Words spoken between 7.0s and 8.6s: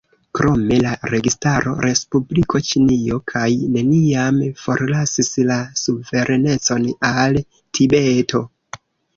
al Tibeto.